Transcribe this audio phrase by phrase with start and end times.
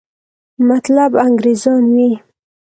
[0.67, 2.09] مطلب انګریزان وي.